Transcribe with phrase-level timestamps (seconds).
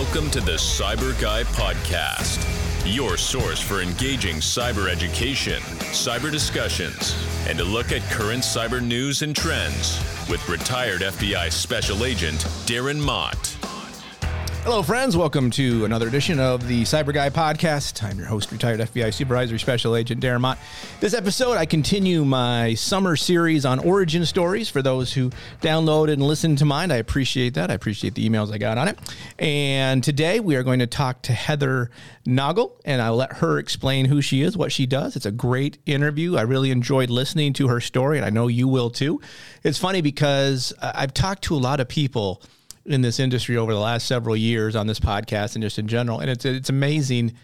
[0.00, 2.42] Welcome to the Cyber Guy Podcast,
[2.86, 5.60] your source for engaging cyber education,
[5.92, 7.14] cyber discussions,
[7.46, 10.00] and a look at current cyber news and trends
[10.30, 13.59] with retired FBI Special Agent Darren Mott.
[14.62, 15.16] Hello, friends.
[15.16, 18.04] Welcome to another edition of the Cyber Guy podcast.
[18.04, 20.58] I'm your host, retired FBI Supervisory Special Agent Darren Mott.
[21.00, 24.68] This episode, I continue my summer series on origin stories.
[24.68, 25.30] For those who
[25.62, 27.70] downloaded and listened to mine, I appreciate that.
[27.70, 28.98] I appreciate the emails I got on it.
[29.38, 31.90] And today, we are going to talk to Heather
[32.26, 35.16] Noggle, and I'll let her explain who she is, what she does.
[35.16, 36.36] It's a great interview.
[36.36, 39.22] I really enjoyed listening to her story, and I know you will too.
[39.64, 42.42] It's funny because I've talked to a lot of people
[42.94, 46.20] in this industry over the last several years on this podcast and just in general.
[46.20, 47.34] And it's it's amazing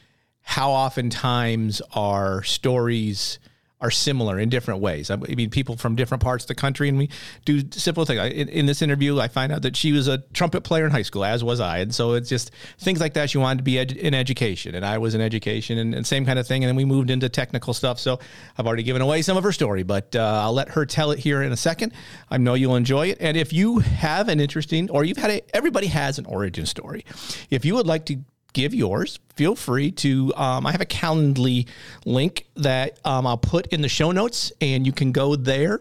[0.43, 3.39] how oftentimes our stories
[3.81, 5.11] are similar in different ways.
[5.11, 7.11] I mean, people from different parts of the country, and we
[7.45, 8.21] do simple things.
[8.33, 11.03] In, in, this interview, I find out that she was a trumpet player in high
[11.03, 13.29] school, as was I, and so it's just things like that.
[13.29, 16.39] She wanted to be in education, and I was in education, and, and, same kind
[16.39, 16.65] of thing.
[16.65, 17.99] And then we moved into technical stuff.
[17.99, 18.19] So
[18.57, 21.19] I've already given away some of her story, but uh, I'll let her tell it
[21.19, 21.93] here in a second.
[22.31, 25.43] I know you'll enjoy it, and if you have an interesting, or you've had a,
[25.55, 27.05] everybody has an origin story.
[27.51, 28.21] If you would like to
[28.53, 30.33] give yours, feel free to.
[30.37, 31.69] Um, I have a Calendly
[32.05, 35.81] link that um, I'll put in the show notes, and you can go there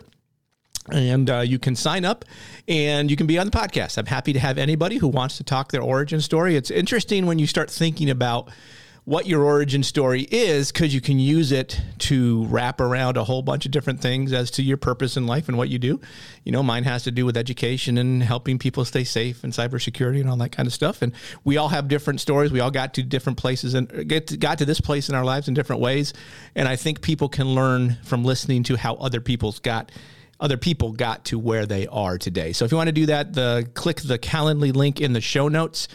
[0.91, 2.25] and uh, you can sign up
[2.67, 3.97] and you can be on the podcast.
[3.97, 6.55] I'm happy to have anybody who wants to talk their origin story.
[6.55, 8.49] It's interesting when you start thinking about
[9.05, 13.43] what your origin story is because you can use it to wrap around a whole
[13.43, 16.01] bunch of different things as to your purpose in life and what you do.
[16.43, 20.21] You know, mine has to do with education and helping people stay safe and cybersecurity
[20.21, 21.03] and all that kind of stuff.
[21.03, 22.51] And we all have different stories.
[22.51, 25.13] We all got to different places and uh, get to, got to this place in
[25.13, 26.13] our lives in different ways.
[26.55, 29.91] And I think people can learn from listening to how other people's got
[30.37, 32.51] other people got to where they are today.
[32.51, 35.47] So if you want to do that, the click the Calendly link in the show
[35.47, 35.87] notes.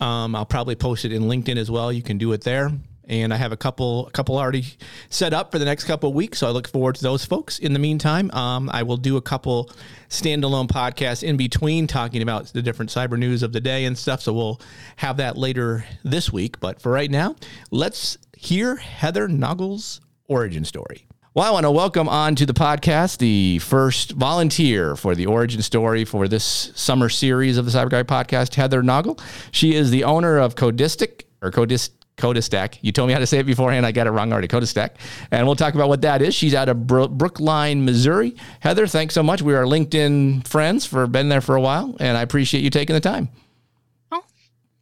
[0.00, 1.92] Um, I'll probably post it in LinkedIn as well.
[1.92, 2.70] You can do it there.
[3.06, 4.64] And I have a couple, a couple already
[5.10, 6.38] set up for the next couple weeks.
[6.38, 7.58] So I look forward to those folks.
[7.58, 9.70] In the meantime, um, I will do a couple
[10.08, 14.22] standalone podcasts in between talking about the different cyber news of the day and stuff.
[14.22, 14.60] So we'll
[14.96, 16.60] have that later this week.
[16.60, 17.36] But for right now,
[17.70, 21.06] let's hear Heather Noggle's origin story.
[21.36, 25.62] Well, I want to welcome on to the podcast the first volunteer for the origin
[25.62, 29.20] story for this summer series of the Cyber Guy podcast, Heather Noggle.
[29.50, 31.90] She is the owner of Codistic or Codist.
[32.16, 32.78] Codistac.
[32.82, 33.84] You told me how to say it beforehand.
[33.84, 34.46] I got it wrong already.
[34.46, 34.90] Codistac.
[35.32, 36.32] And we'll talk about what that is.
[36.32, 38.36] She's out of Brookline, Missouri.
[38.60, 39.42] Heather, thanks so much.
[39.42, 42.94] We are LinkedIn friends for been there for a while, and I appreciate you taking
[42.94, 43.28] the time.
[44.12, 44.22] Oh,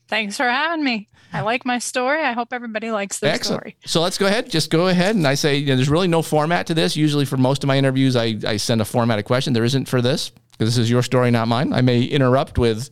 [0.09, 1.09] thanks for having me.
[1.33, 2.23] I like my story.
[2.23, 3.61] I hope everybody likes their Excellent.
[3.63, 3.77] story.
[3.87, 4.51] So let's go ahead.
[4.51, 5.17] Just go ahead.
[5.17, 6.97] And I say, you know, there's really no format to this.
[6.97, 9.53] Usually for most of my interviews, I, I send a formatted question.
[9.53, 11.73] There isn't for this because this is your story, not mine.
[11.73, 12.91] I may interrupt with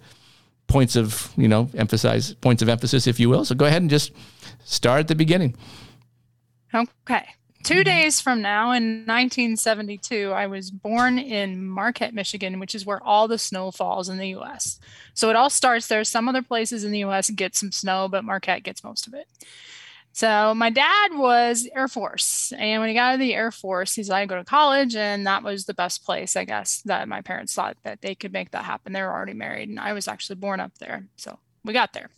[0.68, 3.44] points of, you know, emphasize points of emphasis, if you will.
[3.44, 4.12] So go ahead and just
[4.64, 5.54] start at the beginning.
[6.74, 7.26] Okay.
[7.62, 7.82] Two mm-hmm.
[7.82, 13.28] days from now in 1972, I was born in Marquette, Michigan, which is where all
[13.28, 14.78] the snow falls in the US.
[15.14, 16.02] So it all starts there.
[16.04, 19.26] Some other places in the US get some snow, but Marquette gets most of it.
[20.12, 22.52] So my dad was Air Force.
[22.58, 24.96] And when he got out of the Air Force, he decided I go to college.
[24.96, 28.32] And that was the best place, I guess, that my parents thought that they could
[28.32, 28.92] make that happen.
[28.92, 29.68] They were already married.
[29.68, 31.06] And I was actually born up there.
[31.16, 32.08] So we got there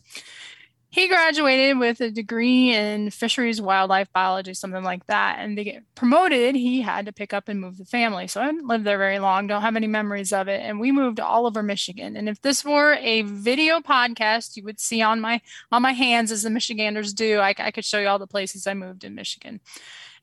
[0.93, 5.37] he graduated with a degree in fisheries, wildlife biology, something like that.
[5.39, 8.27] And to get promoted, he had to pick up and move the family.
[8.27, 10.61] So I didn't live there very long, don't have any memories of it.
[10.61, 12.15] And we moved all over Michigan.
[12.15, 16.31] And if this were a video podcast, you would see on my on my hands
[16.31, 19.15] as the Michiganders do, I, I could show you all the places I moved in
[19.15, 19.61] Michigan.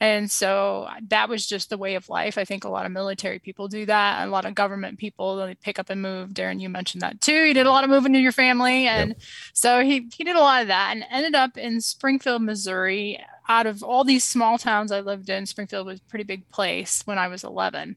[0.01, 2.39] And so uh, that was just the way of life.
[2.39, 4.27] I think a lot of military people do that.
[4.27, 6.31] A lot of government people they pick up and move.
[6.31, 7.45] Darren, you mentioned that too.
[7.45, 9.21] You did a lot of moving in your family, and yep.
[9.53, 13.23] so he he did a lot of that, and ended up in Springfield, Missouri.
[13.49, 17.03] Out of all these small towns I lived in, Springfield was a pretty big place
[17.05, 17.97] when I was 11.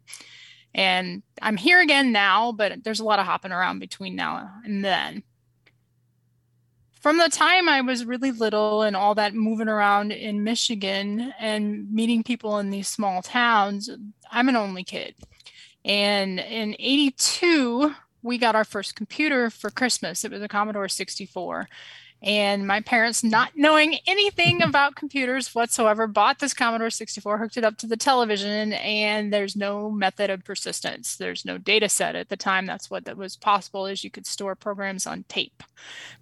[0.74, 4.84] And I'm here again now, but there's a lot of hopping around between now and
[4.84, 5.22] then
[7.03, 11.91] from the time I was really little and all that moving around in Michigan and
[11.91, 13.90] meeting people in these small towns,
[14.32, 15.14] I'm an only kid.
[15.84, 20.23] And in 82, we got our first computer for Christmas.
[20.23, 21.67] It was a Commodore 64
[22.23, 27.66] and my parents not knowing anything about computers whatsoever bought this commodore 64 hooked it
[27.66, 31.17] up to the television and there's no method of persistence.
[31.17, 32.66] There's no data set at the time.
[32.66, 35.64] That's what that was possible is you could store programs on tape.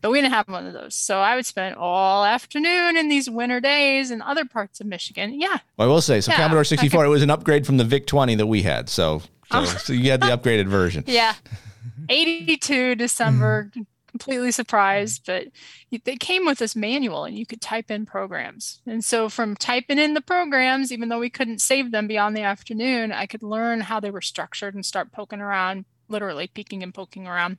[0.01, 0.95] But we didn't have one of those.
[0.95, 5.39] So i would spend all afternoon in these winter days in other parts of michigan.
[5.39, 5.59] Yeah.
[5.77, 8.07] Well, i will say so yeah, commodore 64 it was an upgrade from the vic
[8.07, 8.89] 20 that we had.
[8.89, 9.21] So
[9.51, 11.03] so, so you had the upgraded version.
[11.05, 11.35] Yeah.
[12.09, 13.71] 82 december
[14.11, 15.47] completely surprised, but
[16.03, 18.81] they came with this manual and you could type in programs.
[18.85, 22.41] And so from typing in the programs, even though we couldn't save them beyond the
[22.41, 26.93] afternoon, I could learn how they were structured and start poking around, literally peeking and
[26.93, 27.57] poking around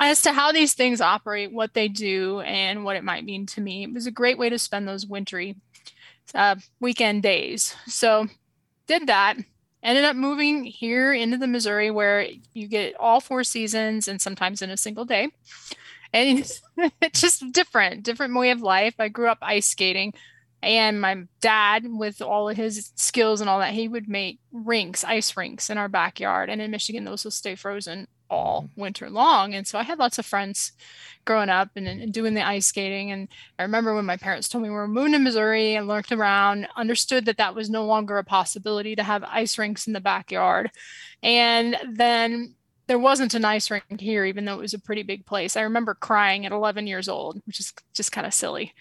[0.00, 3.60] as to how these things operate, what they do, and what it might mean to
[3.60, 3.84] me.
[3.84, 5.56] It was a great way to spend those wintry
[6.34, 7.76] uh, weekend days.
[7.86, 8.26] So
[8.86, 9.36] did that
[9.82, 14.62] ended up moving here into the Missouri where you get all four seasons and sometimes
[14.62, 15.28] in a single day.
[16.12, 16.38] And
[17.00, 18.94] it's just different, different way of life.
[18.98, 20.14] I grew up ice skating
[20.62, 25.02] and my dad with all of his skills and all that he would make rinks
[25.04, 28.80] ice rinks in our backyard and in michigan those will stay frozen all mm-hmm.
[28.80, 29.54] winter long.
[29.54, 30.72] And so I had lots of friends
[31.24, 33.12] growing up and, and, doing the ice skating.
[33.12, 36.10] And I remember when my parents told me we were moving to Missouri and looked
[36.10, 40.00] around, understood that that was no longer a possibility to have ice rinks in the
[40.00, 40.70] backyard.
[41.22, 42.54] And then
[42.88, 45.56] there wasn't an ice rink here, even though it was a pretty big place.
[45.56, 48.74] I remember crying at 11 years old, which is just kind of silly.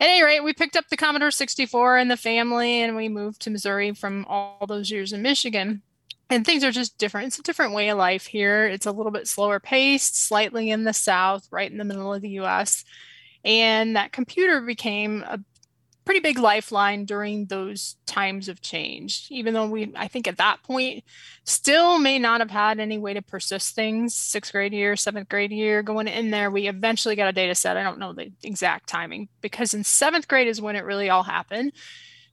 [0.00, 3.40] At any rate, we picked up the Commodore 64 and the family, and we moved
[3.42, 5.82] to Missouri from all those years in Michigan
[6.30, 7.28] and things are just different.
[7.28, 8.66] It's a different way of life here.
[8.66, 12.22] It's a little bit slower paced, slightly in the South, right in the middle of
[12.22, 12.84] the US.
[13.44, 15.38] And that computer became a
[16.04, 20.62] pretty big lifeline during those times of change, even though we, I think at that
[20.62, 21.04] point,
[21.44, 24.14] still may not have had any way to persist things.
[24.14, 27.76] Sixth grade year, seventh grade year, going in there, we eventually got a data set.
[27.76, 31.22] I don't know the exact timing because in seventh grade is when it really all
[31.22, 31.72] happened.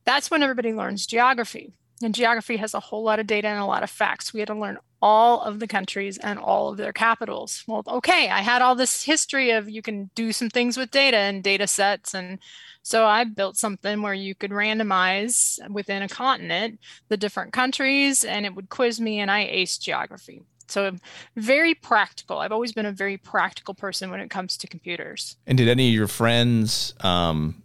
[0.04, 1.74] That's when everybody learns geography.
[2.02, 4.34] And geography has a whole lot of data and a lot of facts.
[4.34, 7.64] We had to learn all of the countries and all of their capitals.
[7.68, 11.18] Well, okay, I had all this history of you can do some things with data
[11.18, 12.14] and data sets.
[12.14, 12.40] And
[12.84, 18.46] so I built something where you could randomize within a continent the different countries and
[18.46, 20.44] it would quiz me and I aced geography.
[20.68, 20.96] So
[21.36, 22.40] very practical.
[22.40, 25.36] I've always been a very practical person when it comes to computers.
[25.46, 27.64] And did any of your friends um,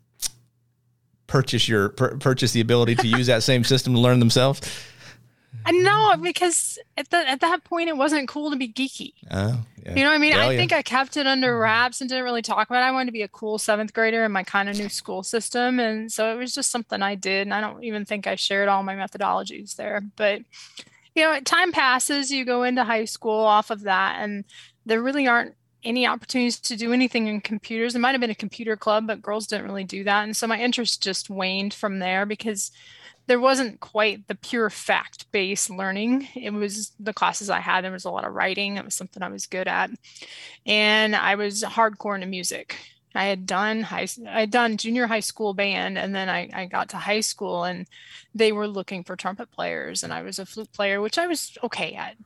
[1.27, 4.61] purchase your purchase the ability to use that same system to learn themselves?
[5.65, 9.15] Uh, no, because at the, at that point it wasn't cool to be geeky.
[9.33, 9.95] Oh, yeah.
[9.97, 10.33] You know what I mean?
[10.33, 10.59] Hell I yeah.
[10.59, 12.87] think I kept it under wraps and didn't really talk about it.
[12.87, 15.81] I wanted to be a cool seventh grader in my kind of new school system.
[15.81, 17.49] And so it was just something I did.
[17.49, 20.03] And I don't even think I shared all my methodologies there.
[20.15, 20.43] But,
[21.17, 24.45] you know, time passes, you go into high school off of that, and
[24.85, 27.95] there really aren't any opportunities to do anything in computers.
[27.95, 30.25] It might have been a computer club, but girls didn't really do that.
[30.25, 32.73] And so my interest just waned from there because
[33.27, 36.29] there wasn't quite the pure fact based learning.
[36.35, 38.77] It was the classes I had, there was a lot of writing.
[38.77, 39.91] It was something I was good at.
[40.65, 42.77] And I was hardcore into music.
[43.17, 46.67] I had done high, I had done junior high school band, and then I, I
[46.67, 47.87] got to high school, and
[48.35, 51.57] they were looking for trumpet players, and I was a flute player, which I was
[51.65, 52.17] okay at.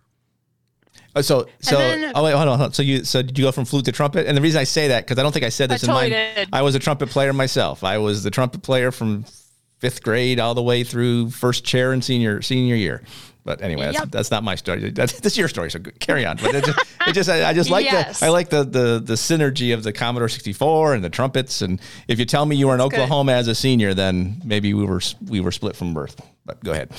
[1.16, 3.44] Oh, so so then, oh wait hold on, hold on, so you so did you
[3.44, 4.26] go from flute to trumpet?
[4.26, 5.88] And the reason I say that because I don't think I said this I in
[5.88, 6.34] totally mine.
[6.34, 6.48] did.
[6.52, 7.82] I was a trumpet player myself.
[7.82, 9.24] I was the trumpet player from
[9.78, 13.02] fifth grade all the way through first chair and senior senior year.
[13.42, 14.10] But anyway that's, yep.
[14.10, 14.90] that's not my story.
[14.94, 16.36] That's, that's your story so carry on.
[16.36, 18.20] But it just, it just I, I, just like yes.
[18.20, 21.62] the I like the, the the synergy of the Commodore 64 and the trumpets.
[21.62, 23.38] And if you tell me you were in that's Oklahoma good.
[23.38, 26.20] as a senior then maybe we were we were split from birth.
[26.44, 26.92] But go ahead.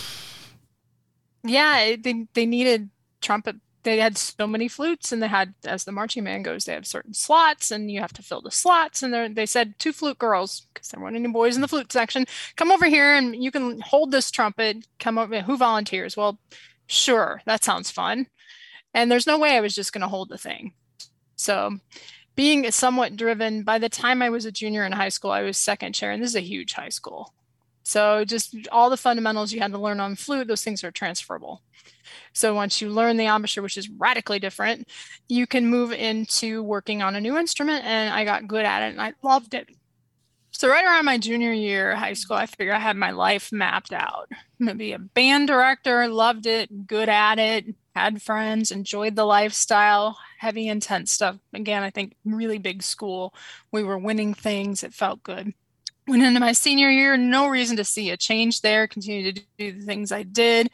[1.43, 2.89] Yeah they they needed
[3.21, 6.73] trumpet they had so many flutes and they had as the marching band goes they
[6.73, 9.01] have certain slots and you have to fill the slots.
[9.01, 12.25] And they said two flute girls because there weren't any boys in the flute section
[12.55, 14.87] come over here and you can hold this trumpet.
[14.99, 16.15] Come over who volunteers?
[16.15, 16.39] Well
[16.87, 18.27] sure that sounds fun.
[18.93, 20.73] And there's no way i was just going to hold the thing.
[21.35, 21.77] So
[22.35, 25.57] being somewhat driven by the time i was a junior in high school i was
[25.57, 27.33] second chair and this is a huge high school.
[27.83, 31.63] So just all the fundamentals you had to learn on flute those things are transferable
[32.33, 34.87] so once you learn the embouchure, which is radically different,
[35.27, 37.85] you can move into working on a new instrument.
[37.85, 39.69] And I got good at it and I loved it.
[40.51, 43.93] So right around my junior year high school, I figured I had my life mapped
[43.93, 44.27] out.
[44.31, 49.25] I'm gonna be a band director, loved it, good at it, had friends, enjoyed the
[49.25, 51.37] lifestyle, heavy intense stuff.
[51.53, 53.33] Again, I think really big school.
[53.71, 55.53] We were winning things, it felt good.
[56.07, 59.79] Went into my senior year, no reason to see a change there, continued to do
[59.79, 60.69] the things I did.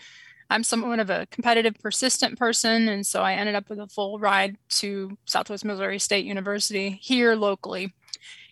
[0.50, 2.88] I'm somewhat of a competitive, persistent person.
[2.88, 7.36] And so I ended up with a full ride to Southwest Missouri State University here
[7.36, 7.94] locally.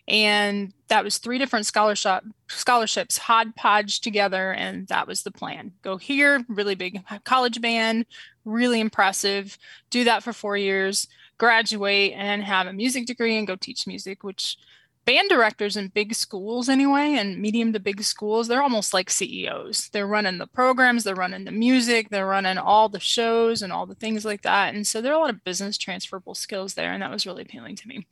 [0.08, 4.52] And that was three different scholarship scholarships hodgepodge together.
[4.52, 5.72] And that was the plan.
[5.82, 8.06] Go here, really big college band,
[8.44, 9.58] really impressive.
[9.90, 14.24] Do that for four years, graduate and have a music degree and go teach music,
[14.24, 14.58] which
[15.06, 19.90] band directors in big schools anyway and medium to big schools they're almost like ceos
[19.94, 23.86] they're running the programs they're running the music they're running all the shows and all
[23.86, 24.74] the things like that.
[24.74, 27.44] And so there are a lot of business transferable skills there and that was really
[27.44, 28.08] appealing to me.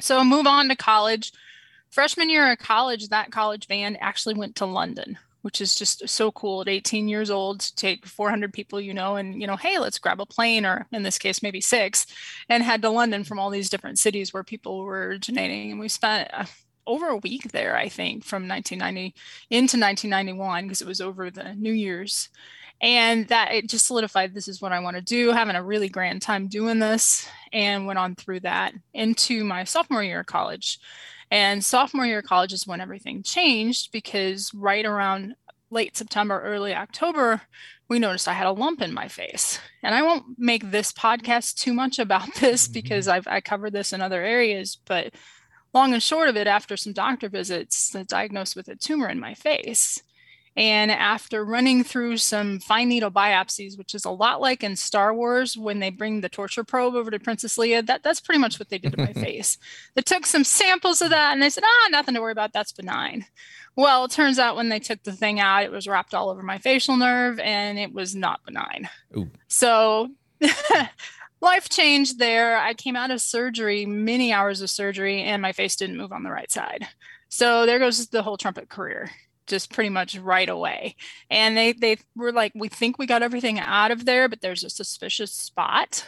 [0.00, 1.32] So move on to college.
[1.90, 6.32] Freshman year of college that college band actually went to london which is just so
[6.32, 9.78] cool at 18 years old to take 400 people you know and you know hey
[9.78, 12.04] let's grab a plane or in this case maybe six
[12.48, 15.86] and head to london from all these different cities where people were originating and we
[15.86, 16.46] spent uh,
[16.84, 19.14] over a week there i think from 1990
[19.50, 22.28] into 1991 because it was over the new year's
[22.80, 25.88] and that it just solidified this is what i want to do having a really
[25.88, 30.80] grand time doing this and went on through that into my sophomore year of college
[31.30, 35.34] and sophomore year of college is when everything changed because right around
[35.70, 37.42] late September, early October,
[37.88, 39.58] we noticed I had a lump in my face.
[39.82, 42.72] And I won't make this podcast too much about this mm-hmm.
[42.72, 45.14] because I've I covered this in other areas, but
[45.74, 49.20] long and short of it, after some doctor visits, I diagnosed with a tumor in
[49.20, 50.02] my face.
[50.56, 55.12] And after running through some fine needle biopsies, which is a lot like in Star
[55.12, 58.58] Wars when they bring the torture probe over to Princess Leia, that, that's pretty much
[58.58, 59.58] what they did to my face.
[59.94, 62.54] They took some samples of that and they said, ah, nothing to worry about.
[62.54, 63.26] That's benign.
[63.76, 66.42] Well, it turns out when they took the thing out, it was wrapped all over
[66.42, 68.88] my facial nerve and it was not benign.
[69.14, 69.28] Ooh.
[69.48, 70.08] So
[71.42, 72.56] life changed there.
[72.56, 76.22] I came out of surgery, many hours of surgery, and my face didn't move on
[76.22, 76.86] the right side.
[77.28, 79.10] So there goes the whole trumpet career
[79.46, 80.96] just pretty much right away.
[81.30, 84.64] And they they were like, we think we got everything out of there, but there's
[84.64, 86.06] a suspicious spot.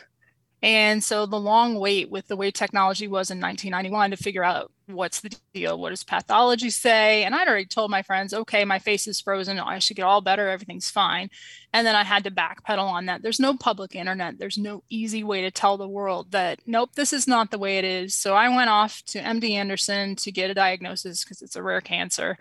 [0.63, 4.73] And so the long wait with the way technology was in 1991 to figure out
[4.87, 7.23] what's the deal, what does pathology say?
[7.25, 10.21] And I'd already told my friends, okay, my face is frozen, I should get all
[10.21, 11.31] better, everything's fine.
[11.73, 13.23] And then I had to backpedal on that.
[13.23, 17.13] There's no public internet, there's no easy way to tell the world that, nope, this
[17.13, 18.15] is not the way it is.
[18.15, 21.83] So I went off to MD Anderson to get a diagnosis because it's a rare
[21.83, 22.39] cancer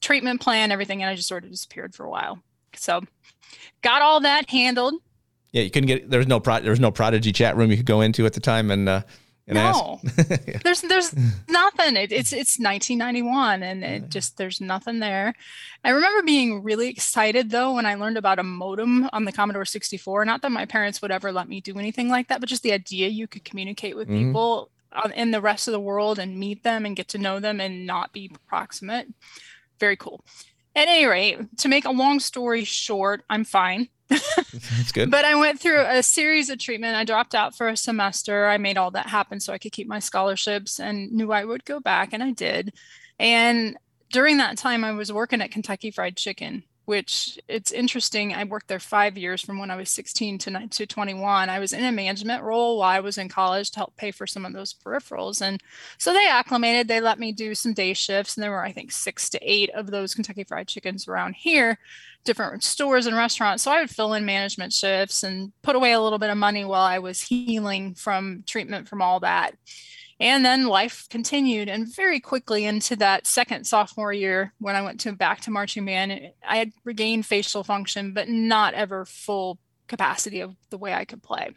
[0.00, 2.38] treatment plan, everything, and I just sort of disappeared for a while.
[2.76, 3.02] So
[3.82, 4.94] got all that handled.
[5.52, 7.76] Yeah, you couldn't get there was no pro, there was no prodigy chat room you
[7.76, 9.02] could go into at the time and uh
[9.50, 10.00] and no,
[10.46, 10.58] yeah.
[10.62, 11.12] there's there's
[11.48, 11.96] nothing.
[11.96, 15.34] It, it's it's 1991, and it just there's nothing there.
[15.82, 19.64] I remember being really excited though when I learned about a modem on the Commodore
[19.64, 20.24] 64.
[20.24, 22.72] Not that my parents would ever let me do anything like that, but just the
[22.72, 24.28] idea you could communicate with mm-hmm.
[24.28, 24.70] people
[25.16, 27.86] in the rest of the world and meet them and get to know them and
[27.86, 29.08] not be proximate
[29.80, 30.24] very cool.
[30.76, 33.88] At any rate, to make a long story short, I'm fine.
[34.08, 35.10] That's good.
[35.10, 36.96] but I went through a series of treatment.
[36.96, 38.46] I dropped out for a semester.
[38.46, 41.64] I made all that happen so I could keep my scholarships and knew I would
[41.64, 42.72] go back, and I did.
[43.18, 43.76] And
[44.12, 48.34] during that time, I was working at Kentucky Fried Chicken which it's interesting.
[48.34, 51.48] I worked there five years from when I was 16 to, to 21.
[51.48, 54.26] I was in a management role while I was in college to help pay for
[54.26, 55.40] some of those peripherals.
[55.40, 55.62] And
[55.98, 58.36] so they acclimated, they let me do some day shifts.
[58.36, 61.78] And there were, I think, six to eight of those Kentucky Fried Chickens around here,
[62.24, 63.62] different stores and restaurants.
[63.62, 66.64] So I would fill in management shifts and put away a little bit of money
[66.64, 69.54] while I was healing from treatment from all that.
[70.20, 75.00] And then life continued, and very quickly into that second sophomore year, when I went
[75.00, 79.58] to back to marching band, I had regained facial function, but not ever full
[79.88, 81.50] capacity of the way I could play.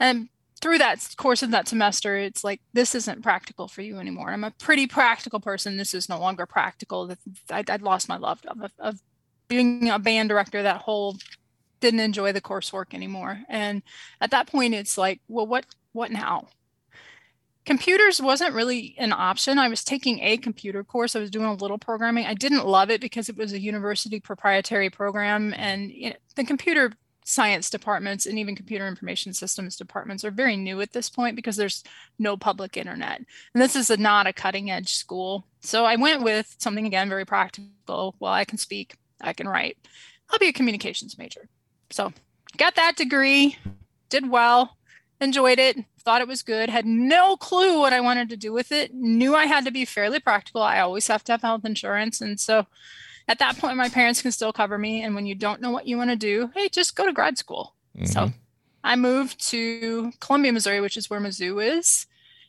[0.00, 0.28] And
[0.60, 4.30] through that course of that semester, it's like this isn't practical for you anymore.
[4.30, 5.76] I'm a pretty practical person.
[5.76, 7.14] This is no longer practical.
[7.50, 9.00] I'd, lost my love of, of
[9.46, 10.62] being a band director.
[10.62, 11.18] That whole
[11.80, 13.40] didn't enjoy the coursework anymore.
[13.48, 13.82] And
[14.20, 16.48] at that point, it's like, well, what what now?
[17.64, 19.58] Computers wasn't really an option.
[19.58, 21.16] I was taking a computer course.
[21.16, 22.26] I was doing a little programming.
[22.26, 26.44] I didn't love it because it was a university proprietary program, and you know, the
[26.44, 26.92] computer
[27.24, 31.56] science departments and even computer information systems departments are very new at this point because
[31.56, 31.82] there's
[32.18, 33.18] no public internet.
[33.54, 35.46] And this is a, not a cutting edge school.
[35.60, 38.14] So I went with something again very practical.
[38.20, 39.78] Well, I can speak, I can write.
[40.30, 41.48] I'll be a communications major.
[41.90, 42.12] So
[42.58, 43.56] got that degree,
[44.10, 44.76] did well,
[45.24, 48.70] enjoyed it, thought it was good, had no clue what I wanted to do with
[48.70, 50.62] it, knew I had to be fairly practical.
[50.62, 52.20] I always have to have health insurance.
[52.20, 52.66] And so
[53.26, 55.02] at that point, my parents can still cover me.
[55.02, 57.38] And when you don't know what you want to do, hey, just go to grad
[57.38, 57.74] school.
[57.96, 58.06] Mm-hmm.
[58.06, 58.32] So
[58.84, 62.06] I moved to Columbia, Missouri, which is where Mizzou is.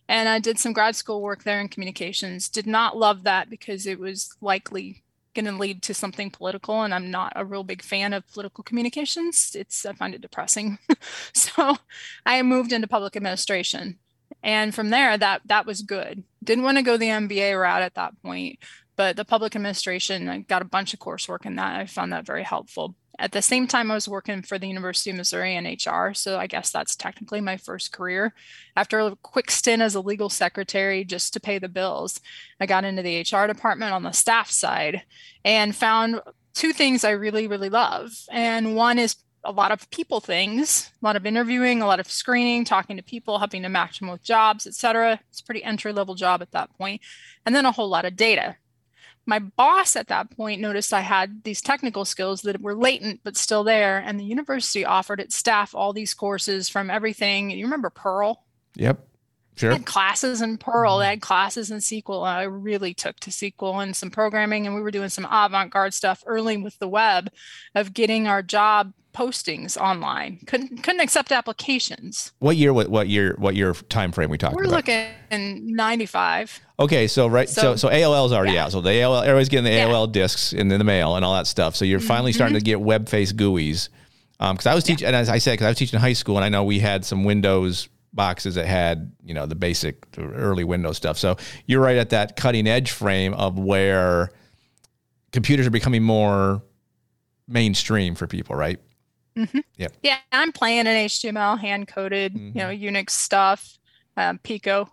[0.08, 2.50] And I did some grad school work there in communications.
[2.50, 5.02] Did not love that because it was likely
[5.36, 8.64] going to lead to something political and i'm not a real big fan of political
[8.64, 9.56] communications.
[9.56, 10.80] It's i find it depressing.
[11.34, 11.78] So
[12.26, 14.00] i moved into public administration
[14.44, 16.24] and from there that that was good.
[16.44, 18.60] Didn't want to go the mba route at that point
[18.96, 21.80] but the public administration i got a bunch of coursework in that.
[21.80, 25.10] I found that very helpful At the same time, I was working for the University
[25.10, 26.14] of Missouri in HR.
[26.14, 28.34] So I guess that's technically my first career.
[28.76, 32.20] After a quick stint as a legal secretary just to pay the bills,
[32.60, 35.04] I got into the HR department on the staff side
[35.44, 36.20] and found
[36.54, 38.12] two things I really, really love.
[38.32, 42.10] And one is a lot of people things, a lot of interviewing, a lot of
[42.10, 45.20] screening, talking to people, helping to match them with jobs, etc.
[45.30, 47.02] It's a pretty entry level job at that point.
[47.46, 48.58] And then a whole lot of data.
[49.26, 53.38] My boss at that point noticed I had these technical skills that were latent but
[53.38, 53.98] still there.
[53.98, 57.50] And the university offered its staff all these courses from everything.
[57.50, 58.44] You remember Perl?
[58.76, 59.08] Yep.
[59.56, 59.70] Sure.
[59.70, 62.28] They had classes in Perl, I had classes in SQL.
[62.28, 65.94] I really took to SQL and some programming, and we were doing some avant garde
[65.94, 67.30] stuff early with the web
[67.74, 70.40] of getting our job postings online.
[70.46, 72.34] Couldn't couldn't accept applications.
[72.40, 72.74] What year?
[72.74, 73.36] What, what year?
[73.38, 74.76] What year time frame we talking we're about?
[74.76, 76.60] looking in '95.
[76.78, 78.66] Okay, so right, so so, so AOL is already yeah.
[78.66, 78.74] out.
[78.74, 79.88] So the AOL, everybody's getting the Yeah.
[79.88, 81.76] AOL discs in the mail and all that stuff.
[81.78, 82.38] So you're finally mm-hmm.
[82.38, 83.90] starting to get web face GUIs.
[84.38, 86.36] Um, because I was teaching, and as I said, because I was teaching high school,
[86.36, 90.64] and I know we had some Windows boxes that had you know the basic early
[90.64, 91.18] Windows stuff.
[91.18, 94.32] So you're right at that cutting edge frame of where
[95.32, 96.64] computers are becoming more
[97.48, 98.80] mainstream for people, right?
[99.38, 99.60] Mm-hmm.
[99.76, 103.78] Yeah, Yeah, I'm playing in HTML, hand coded, you know, Unix stuff,
[104.16, 104.90] um, Pico,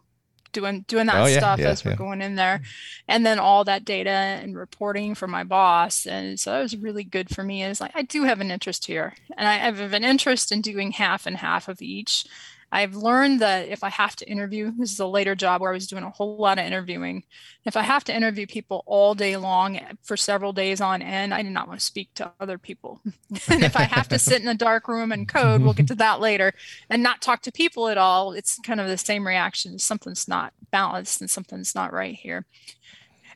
[0.52, 1.22] doing doing that Mm-hmm.
[1.22, 1.96] Oh, yeah, stuff yeah, as we're yeah.
[1.96, 2.62] going in there,
[3.06, 7.04] and then all that data and reporting for my boss, and so that was really
[7.04, 7.62] good for me.
[7.62, 10.92] Is like I do have an interest here, and I have an interest in doing
[10.92, 12.26] half and half of each.
[12.74, 15.74] I've learned that if I have to interview, this is a later job where I
[15.74, 17.24] was doing a whole lot of interviewing.
[17.66, 21.42] If I have to interview people all day long for several days on end, I
[21.42, 23.00] do not want to speak to other people.
[23.48, 25.94] and if I have to sit in a dark room and code, we'll get to
[25.96, 26.54] that later,
[26.88, 29.78] and not talk to people at all, it's kind of the same reaction.
[29.78, 32.46] Something's not balanced and something's not right here.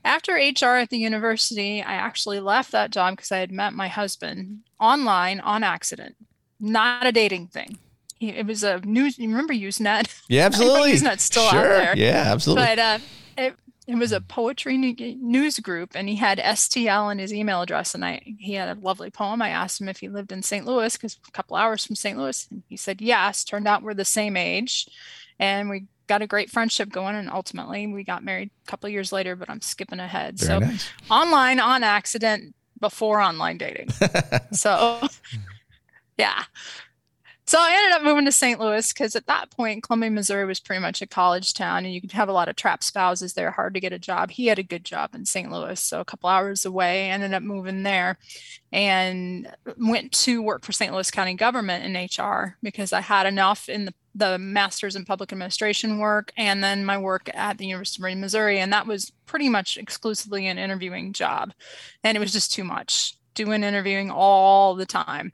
[0.02, 3.88] After HR at the university, I actually left that job because I had met my
[3.88, 6.16] husband online on accident,
[6.58, 7.78] not a dating thing.
[8.20, 9.18] It was a news.
[9.18, 10.22] You remember Usenet?
[10.28, 10.92] Yeah, absolutely.
[10.92, 11.62] Usenet's still out sure.
[11.62, 11.96] there.
[11.96, 12.64] Yeah, absolutely.
[12.64, 12.98] But uh,
[13.36, 13.56] it,
[13.86, 17.94] it was a poetry news group, and he had STL in his email address.
[17.94, 19.42] And I, he had a lovely poem.
[19.42, 20.66] I asked him if he lived in St.
[20.66, 22.18] Louis because a couple hours from St.
[22.18, 23.44] Louis, and he said yes.
[23.44, 24.88] Turned out we're the same age,
[25.38, 27.14] and we got a great friendship going.
[27.14, 29.36] And ultimately, we got married a couple of years later.
[29.36, 30.38] But I'm skipping ahead.
[30.38, 30.88] Very so nice.
[31.10, 33.90] online on accident before online dating.
[34.52, 35.06] so
[36.18, 36.44] yeah.
[37.48, 38.58] So I ended up moving to St.
[38.58, 42.00] Louis because at that point, Columbia, Missouri was pretty much a college town, and you
[42.00, 44.32] could have a lot of trap spouses there, hard to get a job.
[44.32, 45.48] He had a good job in St.
[45.48, 47.08] Louis, so a couple hours away.
[47.08, 48.18] Ended up moving there,
[48.72, 50.92] and went to work for St.
[50.92, 55.30] Louis County government in HR because I had enough in the, the master's in public
[55.30, 59.48] administration work, and then my work at the University of Missouri, and that was pretty
[59.48, 61.52] much exclusively an interviewing job,
[62.02, 65.32] and it was just too much doing interviewing all the time.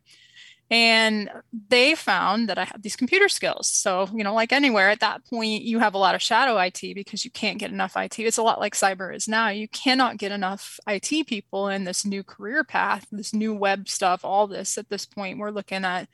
[0.73, 1.29] And
[1.69, 3.69] they found that I had these computer skills.
[3.69, 6.81] So, you know, like anywhere at that point, you have a lot of shadow IT
[6.95, 8.19] because you can't get enough IT.
[8.19, 9.51] It's a lot like cyber is now.
[9.51, 14.25] You cannot get enough IT people in this new career path, this new web stuff,
[14.25, 15.39] all this at this point.
[15.39, 16.09] We're looking at,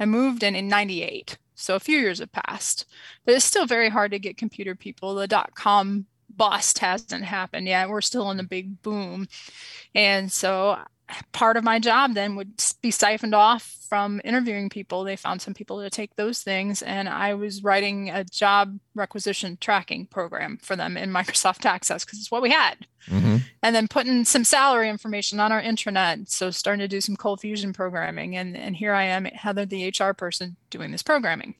[0.00, 1.38] I moved in in 98.
[1.54, 2.86] So a few years have passed,
[3.24, 5.14] but it's still very hard to get computer people.
[5.14, 7.88] The dot com bust hasn't happened yet.
[7.88, 9.28] We're still in the big boom.
[9.94, 10.78] And so
[11.32, 15.02] part of my job then would be siphoned off from interviewing people.
[15.02, 19.58] They found some people to take those things, and I was writing a job requisition
[19.60, 22.86] tracking program for them in Microsoft Access because it's what we had.
[23.08, 26.30] hmm And then putting some salary information on our intranet.
[26.30, 28.36] So starting to do some ColdFusion programming.
[28.36, 31.56] And, and here I am, Heather, the HR person, doing this programming.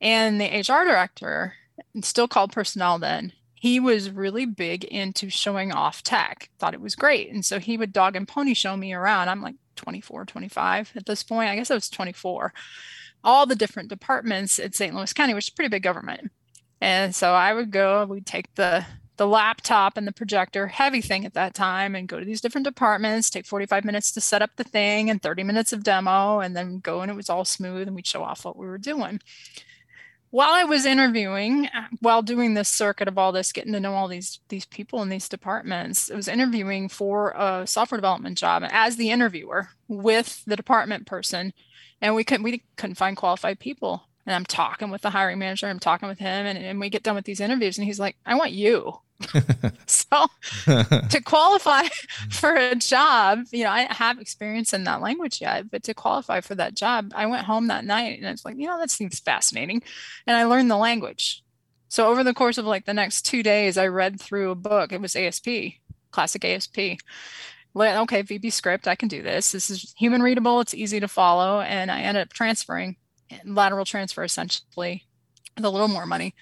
[0.00, 1.54] And the HR director,
[2.02, 3.32] still called personnel then,
[3.64, 7.32] he was really big into showing off tech, thought it was great.
[7.32, 9.30] And so he would dog and pony show me around.
[9.30, 11.48] I'm like 24, 25 at this point.
[11.48, 12.52] I guess I was 24.
[13.24, 14.94] All the different departments at St.
[14.94, 16.30] Louis County, which is pretty big government.
[16.82, 18.84] And so I would go, we'd take the
[19.16, 22.66] the laptop and the projector, heavy thing at that time, and go to these different
[22.66, 26.54] departments, take 45 minutes to set up the thing and 30 minutes of demo, and
[26.54, 29.20] then go and it was all smooth and we'd show off what we were doing
[30.34, 33.94] while I was interviewing, uh, while doing this circuit of all this, getting to know
[33.94, 38.64] all these these people in these departments, I was interviewing for a software development job
[38.68, 41.52] as the interviewer with the department person,
[42.00, 44.08] and we couldn't we couldn't find qualified people.
[44.26, 47.04] And I'm talking with the hiring manager, I'm talking with him, and, and we get
[47.04, 49.02] done with these interviews, and he's like, "I want you."
[49.86, 51.84] so to qualify
[52.30, 55.94] for a job, you know, I don't have experience in that language yet, but to
[55.94, 58.90] qualify for that job, I went home that night and it's like, you know, that
[58.90, 59.82] seems fascinating.
[60.26, 61.42] And I learned the language.
[61.88, 64.92] So over the course of like the next two days, I read through a book.
[64.92, 65.48] It was ASP,
[66.10, 66.78] classic ASP.
[66.78, 69.52] okay, VB script, I can do this.
[69.52, 71.60] This is human readable, it's easy to follow.
[71.60, 72.96] And I ended up transferring
[73.44, 75.04] lateral transfer essentially
[75.56, 76.34] with a little more money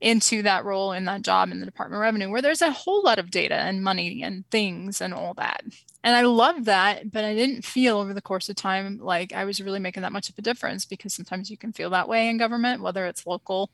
[0.00, 3.02] into that role in that job in the Department of Revenue, where there's a whole
[3.02, 5.62] lot of data and money and things and all that.
[6.02, 9.44] And I love that, but I didn't feel over the course of time like I
[9.44, 12.28] was really making that much of a difference because sometimes you can feel that way
[12.28, 13.70] in government, whether it's local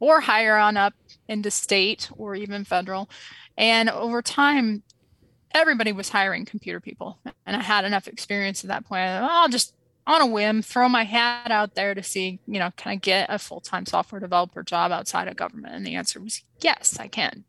[0.00, 0.94] or higher on up
[1.28, 3.08] into state or even federal.
[3.56, 4.82] And over time,
[5.52, 7.20] everybody was hiring computer people.
[7.46, 9.02] And I had enough experience at that point.
[9.02, 9.74] I'll just
[10.08, 13.28] on a whim throw my hat out there to see, you know, can I get
[13.28, 15.74] a full-time software developer job outside of government?
[15.74, 17.44] And the answer was yes, I can.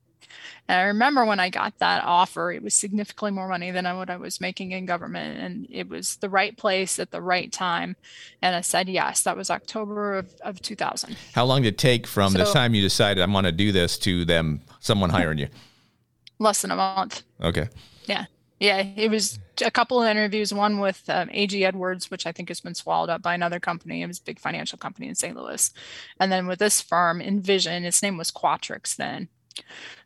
[0.67, 4.09] And I remember when I got that offer, it was significantly more money than what
[4.09, 5.39] I was making in government.
[5.39, 7.95] And it was the right place at the right time.
[8.41, 9.23] And I said yes.
[9.23, 11.17] That was October of, of 2000.
[11.33, 13.71] How long did it take from so, the time you decided I'm going to do
[13.71, 15.47] this to them, someone hiring you?
[16.39, 17.23] Less than a month.
[17.41, 17.69] Okay.
[18.05, 18.25] Yeah.
[18.59, 20.53] Yeah, it was a couple of interviews.
[20.53, 24.01] One with um, AG Edwards, which I think has been swallowed up by another company.
[24.01, 25.35] It was a big financial company in St.
[25.35, 25.71] Louis,
[26.19, 27.85] and then with this firm, Envision.
[27.85, 29.29] Its name was Quatrix then.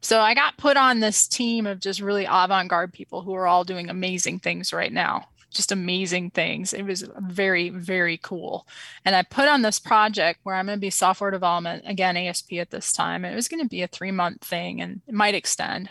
[0.01, 3.63] So I got put on this team of just really avant-garde people who are all
[3.63, 6.73] doing amazing things right now just amazing things.
[6.73, 8.67] It was very, very cool.
[9.05, 12.53] And I put on this project where I'm going to be software development, again, ASP
[12.53, 13.23] at this time.
[13.23, 15.89] It was going to be a three month thing and it might extend.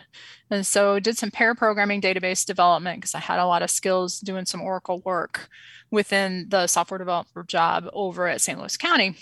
[0.50, 4.20] And so did some pair programming database development because I had a lot of skills
[4.20, 5.48] doing some Oracle work
[5.90, 8.58] within the software developer job over at St.
[8.58, 9.16] Louis County.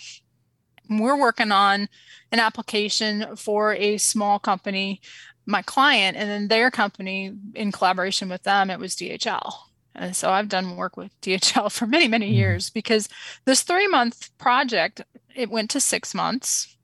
[0.89, 1.89] We're working on
[2.33, 5.01] an application for a small company,
[5.47, 10.31] my client, and then their company in collaboration with them, it was DHL and so
[10.31, 12.37] I've done work with DHL for many, many mm-hmm.
[12.37, 13.09] years because
[13.45, 15.03] this three month project,
[15.35, 16.77] it went to six months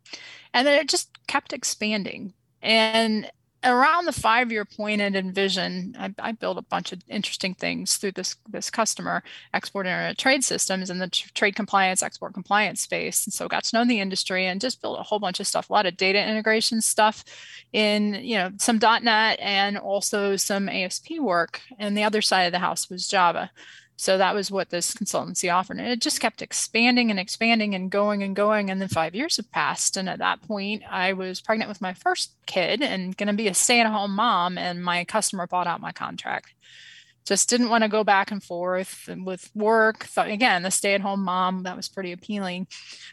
[0.52, 2.32] and then it just kept expanding.
[2.62, 3.30] And
[3.66, 7.96] around the five year point at Envision, I, I built a bunch of interesting things
[7.96, 12.34] through this this customer export internet uh, trade systems and the t- trade compliance, export
[12.34, 13.26] compliance space.
[13.26, 15.68] And so got to know the industry and just built a whole bunch of stuff,
[15.68, 17.24] a lot of data integration stuff
[17.72, 21.60] in, you know, some .NET and also some ASP work.
[21.78, 23.50] And the other side of the house was Java.
[23.98, 25.78] So that was what this consultancy offered.
[25.78, 28.70] And it just kept expanding and expanding and going and going.
[28.70, 29.96] And then five years have passed.
[29.96, 33.48] And at that point, I was pregnant with my first kid and going to be
[33.48, 34.58] a stay at home mom.
[34.58, 36.52] And my customer bought out my contract.
[37.24, 40.04] Just didn't want to go back and forth with work.
[40.04, 42.68] Thought, again, the stay at home mom, that was pretty appealing.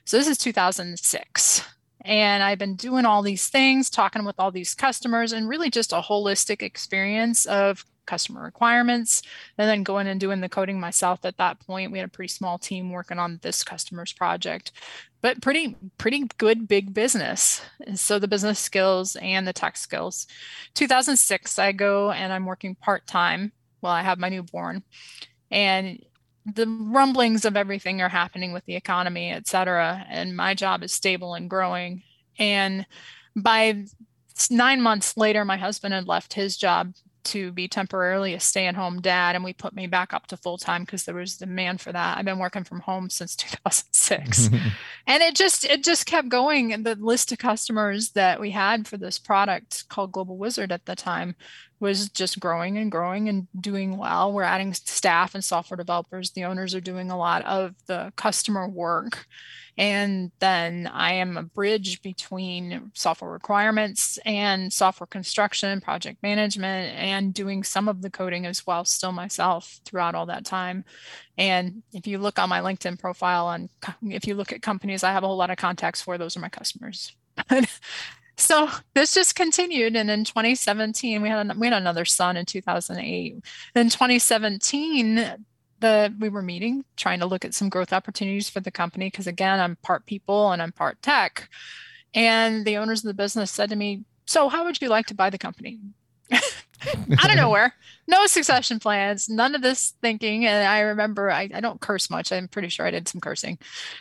[0.05, 1.65] So this is 2006.
[2.05, 5.93] And I've been doing all these things, talking with all these customers, and really just
[5.93, 9.21] a holistic experience of customer requirements
[9.57, 11.23] and then going and doing the coding myself.
[11.23, 14.71] At that point we had a pretty small team working on this customer's project
[15.23, 17.61] but pretty pretty good big business.
[17.95, 20.27] So the business skills and the tech skills.
[20.75, 24.83] 2006 i go and i'm working part-time while i have my newborn
[25.49, 26.03] and
[26.45, 30.91] the rumblings of everything are happening with the economy et cetera and my job is
[30.91, 32.03] stable and growing.
[32.37, 32.85] And
[33.35, 33.85] by
[34.49, 36.93] nine months later my husband had left his job
[37.25, 41.03] to be temporarily a stay-at-home dad and we put me back up to full-time because
[41.05, 42.17] there was demand for that.
[42.17, 44.47] I've been working from home since 2006
[45.07, 46.73] and it just it just kept going.
[46.73, 50.85] And the list of customers that we had for this product called global wizard at
[50.85, 51.35] the time
[51.83, 56.43] was just growing and growing and doing well we're adding staff and software developers the
[56.43, 59.27] owners are doing a lot of the customer work
[59.77, 67.33] and then I am a bridge between software requirements and software construction, project management, and
[67.33, 70.85] doing some of the coding as well, still myself throughout all that time.
[71.39, 73.69] And if you look on my LinkedIn profile and
[74.03, 76.41] if you look at companies I have a whole lot of contacts for, those are
[76.41, 77.15] my customers.
[78.37, 83.35] so this just continued and in 2017 we had, we had another son in 2008
[83.75, 85.45] in 2017
[85.79, 89.27] the we were meeting trying to look at some growth opportunities for the company because
[89.27, 91.49] again i'm part people and i'm part tech.
[92.15, 95.15] And the owners of the business said to me so how would you like to
[95.15, 95.79] buy the company
[97.19, 97.73] out of nowhere
[98.07, 100.45] no succession plans none of this thinking.
[100.45, 102.31] And i remember I, I don't curse much.
[102.31, 103.57] I'm pretty sure i did some cursing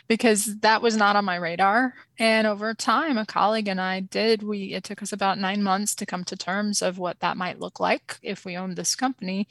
[0.07, 1.93] because that was not on my radar.
[2.19, 5.95] And over time a colleague and i did we it took us about nine months
[5.95, 9.47] to come to terms of what that might look like if we owned this company.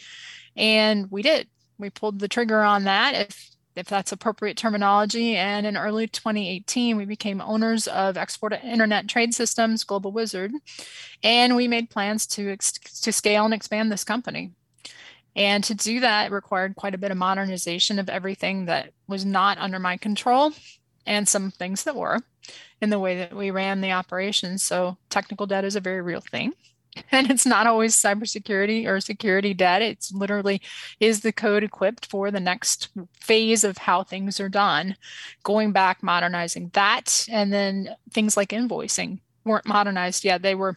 [0.57, 1.49] And we did.
[1.79, 3.14] We pulled the trigger on that.
[3.14, 5.37] If if that's appropriate terminology.
[5.37, 10.52] And in early 2018, we became owners of Export Internet Trade Systems, Global Wizard,
[11.22, 14.52] and we made plans to, to scale and expand this company.
[15.35, 19.58] And to do that required quite a bit of modernization of everything that was not
[19.58, 20.52] under my control
[21.06, 22.20] and some things that were
[22.80, 24.62] in the way that we ran the operations.
[24.62, 26.52] So technical debt is a very real thing.
[27.12, 29.83] and it's not always cybersecurity or security debt.
[29.83, 30.61] It's literally
[31.00, 32.88] is the code equipped for the next
[33.20, 34.96] phase of how things are done,
[35.42, 40.42] going back, modernizing that, and then things like invoicing weren't modernized yet.
[40.42, 40.76] They were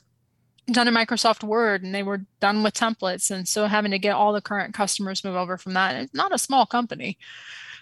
[0.71, 3.29] done in Microsoft Word and they were done with templates.
[3.29, 6.33] And so having to get all the current customers move over from that, it's not
[6.33, 7.17] a small company.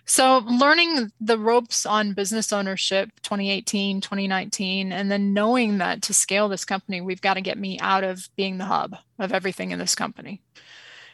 [0.05, 6.49] So, learning the ropes on business ownership 2018, 2019, and then knowing that to scale
[6.49, 9.79] this company, we've got to get me out of being the hub of everything in
[9.79, 10.41] this company.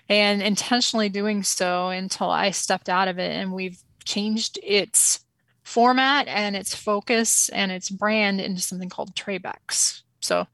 [0.08, 5.24] And intentionally doing so until I stepped out of it and we've changed its
[5.62, 10.02] format and its focus and its brand into something called Trebex.
[10.22, 10.48] So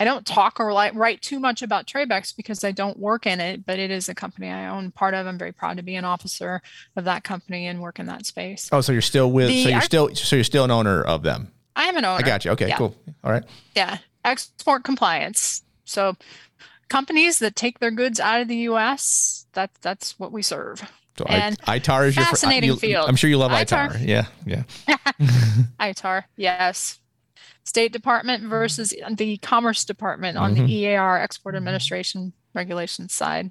[0.00, 3.64] I don't talk or write too much about Trebex because I don't work in it,
[3.64, 5.26] but it is a company I own part of.
[5.26, 6.60] I'm very proud to be an officer
[6.96, 8.68] of that company and work in that space.
[8.72, 11.22] Oh, so you're still with, the, so you're still, so you're still an owner of
[11.22, 11.52] them.
[11.76, 12.22] I am an owner.
[12.22, 12.50] I got you.
[12.52, 12.76] Okay, yeah.
[12.76, 12.94] cool.
[13.24, 13.44] All right.
[13.74, 13.98] Yeah.
[14.24, 15.62] Export compliance.
[15.84, 16.16] So
[16.88, 20.82] companies that take their goods out of the U.S., that, that's what we serve.
[21.18, 23.08] So and ITAR is your fascinating you, field.
[23.08, 23.90] I'm sure you love ITAR.
[23.90, 24.06] ITAR.
[24.06, 24.62] Yeah, yeah.
[25.80, 26.98] ITAR, yes.
[27.64, 30.66] State Department versus the Commerce Department on mm-hmm.
[30.66, 33.50] the EAR Export Administration Regulations side.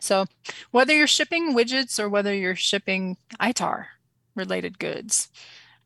[0.00, 0.26] So,
[0.72, 3.86] whether you're shipping widgets or whether you're shipping ITAR
[4.34, 5.28] related goods,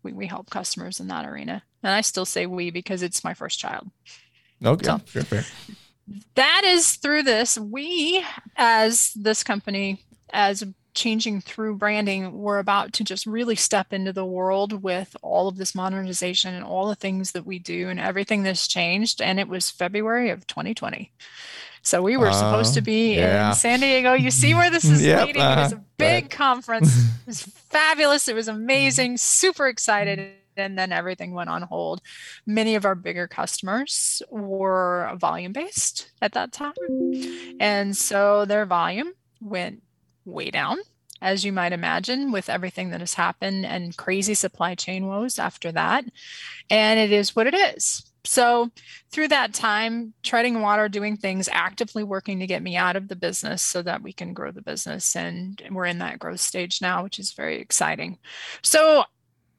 [0.02, 1.62] we, we help customers in that arena.
[1.82, 3.88] And I still say we because it's my first child.
[4.64, 5.44] Okay, so, sure, fair.
[6.34, 7.56] That is through this.
[7.58, 8.24] We,
[8.56, 14.24] as this company, as changing through branding, we're about to just really step into the
[14.24, 18.42] world with all of this modernization and all the things that we do and everything
[18.42, 19.20] that's changed.
[19.20, 21.12] And it was February of 2020.
[21.82, 23.50] So we were uh, supposed to be yeah.
[23.50, 24.12] in San Diego.
[24.12, 25.42] You see where this is yep, leading.
[25.42, 25.84] Uh, it was a uh-huh.
[25.96, 26.30] big right.
[26.30, 26.94] conference.
[27.20, 28.26] It was fabulous.
[28.26, 29.16] It was amazing.
[29.16, 30.32] Super excited.
[30.56, 32.00] And then everything went on hold.
[32.44, 36.72] Many of our bigger customers were volume based at that time.
[37.60, 39.82] And so their volume went
[40.24, 40.78] way down,
[41.20, 45.72] as you might imagine, with everything that has happened and crazy supply chain woes after
[45.72, 46.04] that.
[46.68, 48.10] And it is what it is.
[48.24, 48.70] So,
[49.10, 53.16] through that time, treading water, doing things, actively working to get me out of the
[53.16, 55.16] business so that we can grow the business.
[55.16, 58.18] And we're in that growth stage now, which is very exciting.
[58.62, 59.04] So,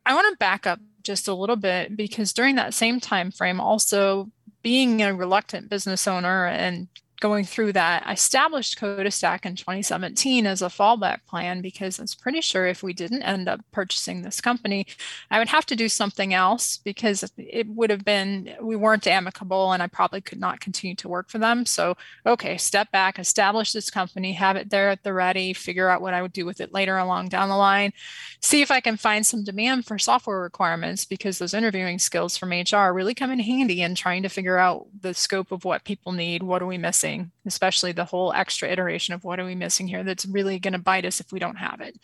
[0.06, 3.60] I want to back up just a little bit because during that same time frame,
[3.60, 4.30] also
[4.62, 6.88] being a reluctant business owner and
[7.22, 12.16] going through that, I established Codistac in 2017 as a fallback plan because I was
[12.16, 14.88] pretty sure if we didn't end up purchasing this company,
[15.30, 19.72] I would have to do something else because it would have been, we weren't amicable
[19.72, 21.66] and I probably could not continue to work for them.
[21.66, 26.02] So, okay, step back, establish this company, have it there at the ready, figure out
[26.02, 27.94] what I would do with it later along down the line,
[28.42, 32.50] see if I can find some demand for software requirements because those interviewing skills from
[32.50, 36.12] HR really come in handy in trying to figure out the scope of what people
[36.14, 39.56] need, what are we missing missing, especially the whole extra iteration of what are we
[39.56, 42.00] missing here that's really going to bite us if we don't have it.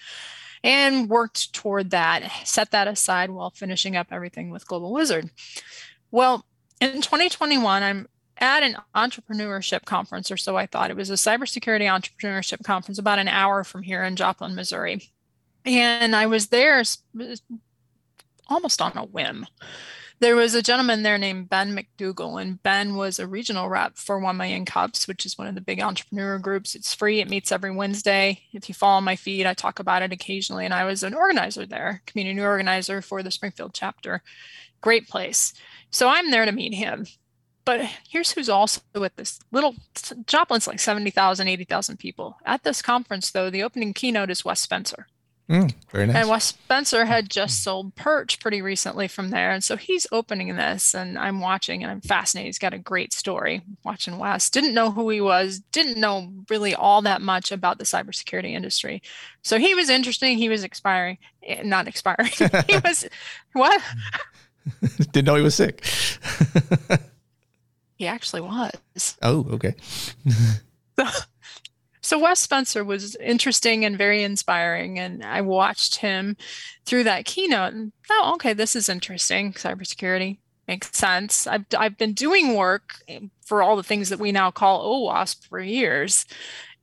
[0.64, 5.30] And worked toward that, set that aside while finishing up everything with Global Wizard.
[6.12, 6.46] Well,
[6.82, 8.08] in 2021, I'm
[8.40, 10.92] at an entrepreneurship conference, or so I thought.
[10.92, 15.02] It was a cybersecurity entrepreneurship conference about an hour from here in Joplin, Missouri.
[15.66, 16.84] And I was there
[18.48, 19.46] almost on a whim
[20.20, 24.20] there was a gentleman there named Ben McDougall, and Ben was a regional rep for
[24.20, 26.74] One Million Cups, which is one of the big entrepreneur groups.
[26.74, 28.42] It's free, it meets every Wednesday.
[28.52, 30.66] If you follow my feed, I talk about it occasionally.
[30.66, 34.24] And I was an organizer there, community organizer for the Springfield chapter.
[34.82, 35.54] Great place.
[35.92, 37.06] So I'm there to meet him.
[37.64, 39.76] But here's who's also at this little
[40.26, 42.38] Joplin's like 70,000, 80,000 people.
[42.46, 45.08] At this conference, though, the opening keynote is Wes Spencer.
[45.50, 46.16] Mm, very nice.
[46.18, 49.52] And Wes Spencer had just sold Perch pretty recently from there.
[49.52, 52.48] And so he's opening this and I'm watching and I'm fascinated.
[52.48, 54.50] He's got a great story watching Wes.
[54.50, 59.02] Didn't know who he was, didn't know really all that much about the cybersecurity industry.
[59.42, 60.38] So he was interesting.
[60.38, 62.32] He was expiring, eh, not expiring.
[62.68, 63.08] he was,
[63.54, 63.82] what?
[65.12, 65.86] didn't know he was sick.
[67.96, 69.18] he actually was.
[69.22, 69.76] Oh, okay.
[71.00, 71.06] So
[72.16, 76.38] Wes Spencer was interesting and very inspiring, and I watched him
[76.86, 77.74] through that keynote.
[77.74, 79.54] And oh, okay, this is interesting.
[79.54, 81.48] Cybersecurity makes sense.
[81.48, 82.96] I've I've been doing work
[83.44, 86.26] for all the things that we now call OWASP for years,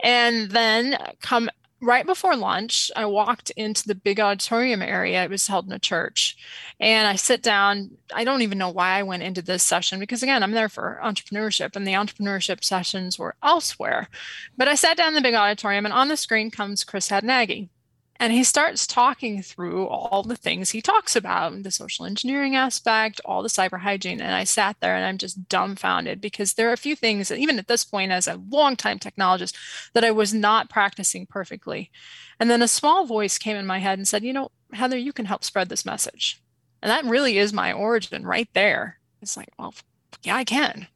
[0.00, 1.48] and then come
[1.84, 5.22] right before lunch, I walked into the big auditorium area.
[5.22, 6.36] It was held in a church.
[6.80, 7.90] And I sit down.
[8.14, 11.00] I don't even know why I went into this session because, again, I'm there for
[11.02, 14.08] entrepreneurship and the entrepreneurship sessions were elsewhere.
[14.56, 17.68] But I sat down in the big auditorium and on the screen comes Chris Hadnagy.
[18.16, 23.20] And he starts talking through all the things he talks about the social engineering aspect,
[23.24, 24.20] all the cyber hygiene.
[24.20, 27.38] And I sat there and I'm just dumbfounded because there are a few things that,
[27.38, 29.54] even at this point, as a longtime technologist,
[29.94, 31.90] that I was not practicing perfectly.
[32.38, 35.12] And then a small voice came in my head and said, You know, Heather, you
[35.12, 36.40] can help spread this message.
[36.82, 38.98] And that really is my origin right there.
[39.22, 39.74] It's like, well,
[40.22, 40.86] yeah, I can.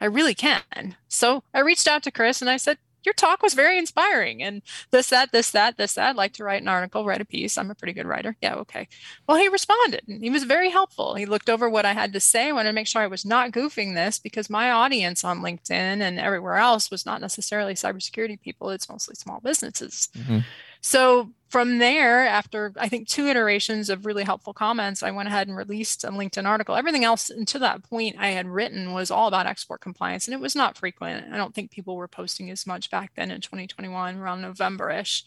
[0.00, 0.96] I really can.
[1.08, 4.62] So I reached out to Chris and I said, your talk was very inspiring and
[4.90, 6.10] this that this that this that.
[6.10, 7.58] I'd like to write an article write a piece.
[7.58, 8.36] I'm a pretty good writer.
[8.40, 8.88] Yeah okay.
[9.26, 11.14] Well he responded and he was very helpful.
[11.14, 12.48] He looked over what i had to say.
[12.48, 16.00] I wanted to make sure i was not goofing this because my audience on linkedin
[16.00, 18.70] and everywhere else was not necessarily cybersecurity people.
[18.70, 20.08] It's mostly small businesses.
[20.16, 20.38] Mm-hmm.
[20.86, 25.48] So from there, after I think two iterations of really helpful comments, I went ahead
[25.48, 26.76] and released a LinkedIn article.
[26.76, 30.40] Everything else to that point I had written was all about export compliance, and it
[30.40, 31.32] was not frequent.
[31.32, 35.24] I don't think people were posting as much back then in 2021, around November ish.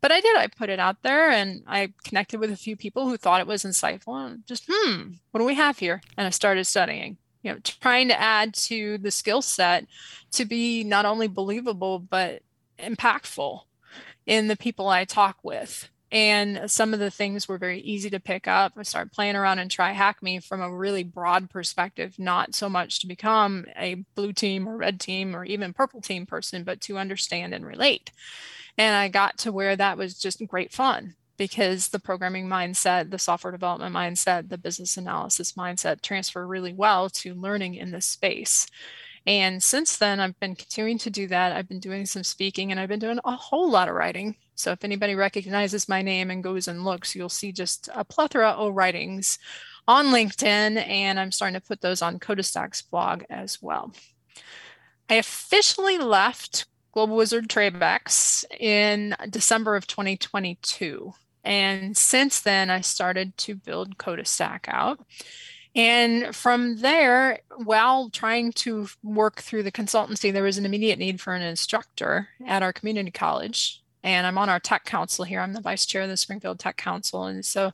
[0.00, 0.36] But I did.
[0.36, 3.48] I put it out there and I connected with a few people who thought it
[3.48, 6.02] was insightful and just, hmm, what do we have here?
[6.16, 9.86] And I started studying you know trying to add to the skill set
[10.30, 12.42] to be not only believable but
[12.78, 13.62] impactful
[14.26, 15.88] in the people I talk with.
[16.12, 18.74] And some of the things were very easy to pick up.
[18.76, 23.08] I started playing around and TryHackMe from a really broad perspective, not so much to
[23.08, 27.52] become a blue team or red team or even purple team person, but to understand
[27.52, 28.12] and relate.
[28.78, 33.18] And I got to where that was just great fun because the programming mindset, the
[33.18, 38.68] software development mindset, the business analysis mindset transfer really well to learning in this space.
[39.26, 41.52] And since then, I've been continuing to do that.
[41.52, 44.36] I've been doing some speaking and I've been doing a whole lot of writing.
[44.54, 48.50] So if anybody recognizes my name and goes and looks, you'll see just a plethora
[48.50, 49.38] of writings
[49.88, 50.86] on LinkedIn.
[50.86, 53.92] And I'm starting to put those on Codistac's blog as well.
[55.08, 61.12] I officially left Global Wizard Tradebex in December of 2022.
[61.42, 65.00] And since then, I started to build CodaStack out.
[65.76, 71.20] And from there, while trying to work through the consultancy, there was an immediate need
[71.20, 73.82] for an instructor at our community college.
[74.04, 75.40] And I'm on our tech council here.
[75.40, 77.24] I'm the vice chair of the Springfield Tech Council.
[77.24, 77.72] And so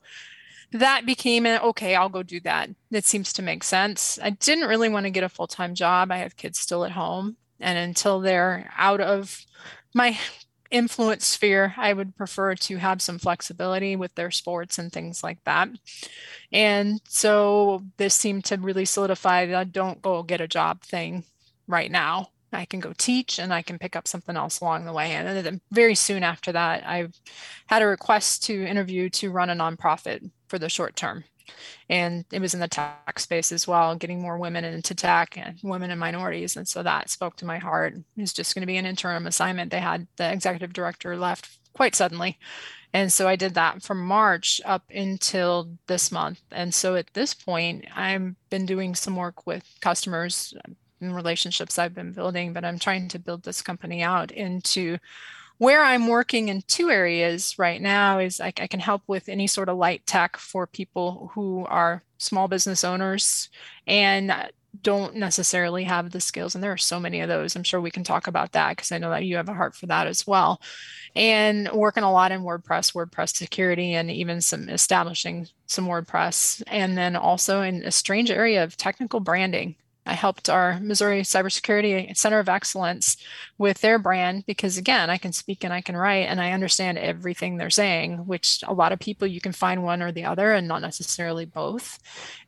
[0.72, 2.70] that became an okay, I'll go do that.
[2.90, 4.18] It seems to make sense.
[4.22, 6.10] I didn't really want to get a full time job.
[6.10, 7.36] I have kids still at home.
[7.58, 9.44] And until they're out of
[9.92, 10.16] my
[10.70, 15.42] influence sphere, I would prefer to have some flexibility with their sports and things like
[15.44, 15.68] that.
[16.52, 21.24] And so this seemed to really solidify that don't go get a job thing
[21.66, 22.30] right now.
[22.52, 25.12] I can go teach and I can pick up something else along the way.
[25.12, 27.08] And then very soon after that, I
[27.66, 31.24] had a request to interview to run a nonprofit for the short term
[31.88, 35.58] and it was in the tech space as well getting more women into tech and
[35.62, 36.56] women and minorities.
[36.56, 37.94] And so that spoke to my heart.
[37.94, 39.70] It was just going to be an interim assignment.
[39.70, 42.38] They had the executive director left quite suddenly.
[42.92, 46.40] And so i did that from march up until this month.
[46.50, 50.54] And so at this point i've been doing some work with customers
[51.00, 54.98] and relationships i've been building but i'm trying to build this company out into
[55.60, 59.46] where I'm working in two areas right now is I, I, can help with any
[59.46, 63.50] sort of light tech for people who are small business owners
[63.86, 64.32] and
[64.80, 66.54] don't necessarily have the skills.
[66.54, 67.54] And there are so many of those.
[67.54, 69.76] I'm sure we can talk about that because I know that you have a heart
[69.76, 70.62] for that as well.
[71.14, 76.62] And working a lot in WordPress, WordPress security, and even some establishing some WordPress.
[76.68, 79.76] And then also in a strange area of technical branding.
[80.06, 83.16] I helped our Missouri Cybersecurity Center of Excellence
[83.58, 86.98] with their brand because, again, I can speak and I can write and I understand
[86.98, 90.52] everything they're saying, which a lot of people you can find one or the other
[90.52, 91.98] and not necessarily both.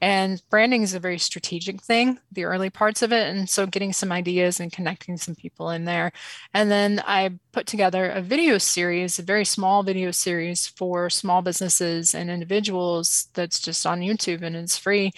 [0.00, 3.28] And branding is a very strategic thing, the early parts of it.
[3.28, 6.12] And so getting some ideas and connecting some people in there.
[6.54, 11.42] And then I put together a video series, a very small video series for small
[11.42, 15.12] businesses and individuals that's just on YouTube and it's free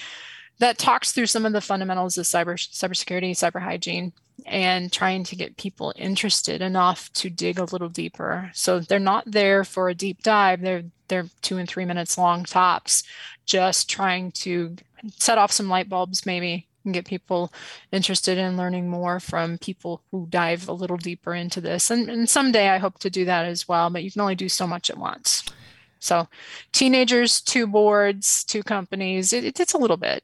[0.58, 4.12] that talks through some of the fundamentals of cyber cybersecurity, cyber hygiene,
[4.46, 8.50] and trying to get people interested enough to dig a little deeper.
[8.54, 10.60] So they're not there for a deep dive.
[10.60, 13.02] They're they're two and three minutes long tops,
[13.44, 14.76] just trying to
[15.18, 17.52] set off some light bulbs maybe and get people
[17.92, 21.90] interested in learning more from people who dive a little deeper into this.
[21.90, 24.48] And, and someday I hope to do that as well, but you can only do
[24.48, 25.44] so much at once.
[25.98, 26.28] So
[26.72, 30.22] teenagers, two boards, two companies, it, it's a little bit.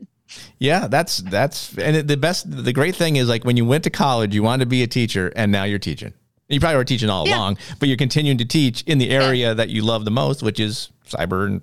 [0.58, 3.90] Yeah, that's that's and the best the great thing is like when you went to
[3.90, 6.12] college, you wanted to be a teacher and now you're teaching.
[6.48, 7.36] You probably were teaching all yeah.
[7.36, 9.54] along, but you're continuing to teach in the area yeah.
[9.54, 11.60] that you love the most, which is cyber and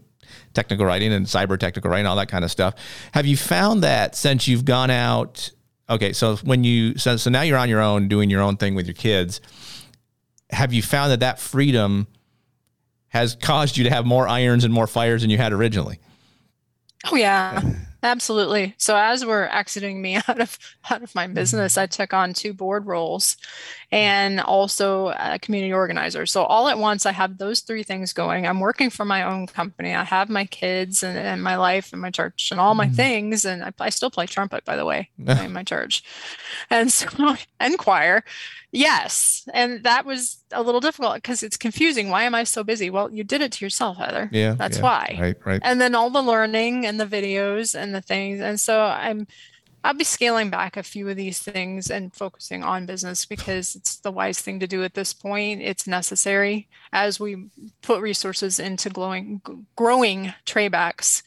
[0.53, 2.73] technical writing and cyber technical writing, all that kind of stuff.
[3.13, 5.51] Have you found that since you've gone out
[5.89, 8.75] okay, so when you so, so now you're on your own doing your own thing
[8.75, 9.41] with your kids,
[10.49, 12.07] have you found that that freedom
[13.09, 15.99] has caused you to have more irons and more fires than you had originally.
[17.11, 17.61] Oh yeah.
[18.07, 18.73] Absolutely.
[18.77, 20.57] So as we're exiting me out of
[20.89, 21.33] out of my Mm-hmm.
[21.33, 23.35] business, I took on two board roles
[23.91, 26.25] and also a community organizer.
[26.25, 28.47] So all at once I have those three things going.
[28.47, 29.93] I'm working for my own company.
[29.93, 32.95] I have my kids and, and my life and my church and all my Mhm.
[32.95, 33.45] things.
[33.45, 36.03] And I, I still play trumpet, by the way, in my church.
[36.69, 37.07] And so
[37.59, 38.23] and choir.
[38.73, 39.47] Yes.
[39.53, 42.09] And that was a little difficult because it's confusing.
[42.09, 42.89] Why am I so busy?
[42.89, 44.29] Well, you did it to yourself, Heather.
[44.33, 44.53] Yeah.
[44.53, 44.83] That's yeah.
[44.83, 45.61] why Right, right.
[45.63, 48.39] and then all the learning and the videos and the things.
[48.41, 49.27] And so i'm
[49.83, 53.99] i'll be scaling back a few of these things and focusing on business because it's
[53.99, 55.61] the wise thing to do at this point.
[55.61, 57.49] It's necessary as we
[57.81, 59.41] put resources into glowing
[59.75, 61.23] growing traybacks